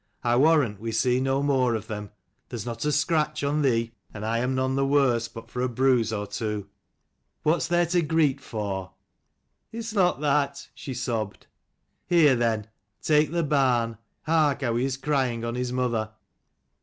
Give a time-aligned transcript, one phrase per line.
[0.23, 2.09] I warrant we see no more of them.
[2.49, 5.69] There's not a scratch on thee, and I am none the worse but for a
[5.69, 6.67] bruise or two.
[7.43, 8.93] 279 What's there to greet for?""
[9.71, 11.45] It's not that," she sobbed.
[12.07, 12.65] "Here, then;
[13.03, 16.09] take the barn: hark how he is crying on his mother."